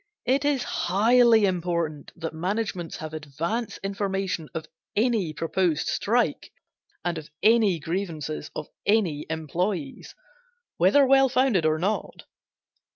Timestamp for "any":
4.95-5.31, 7.43-7.77, 8.87-9.27